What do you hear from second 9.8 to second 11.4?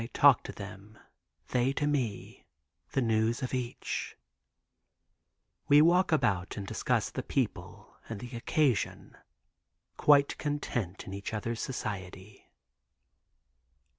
quite content in each